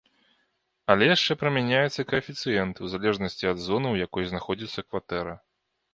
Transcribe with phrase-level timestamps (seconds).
[0.93, 5.41] Але яшчэ прымяняецца каэфіцыент у залежнасці ад зоны, у якой знаходзіцца кватэра.